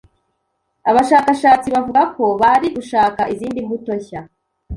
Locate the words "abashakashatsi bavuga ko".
0.89-2.23